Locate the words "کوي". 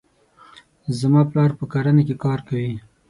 2.47-2.73